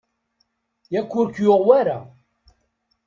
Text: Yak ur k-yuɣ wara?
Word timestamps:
Yak 0.93 1.11
ur 1.19 1.27
k-yuɣ 1.35 1.59
wara? 1.67 1.99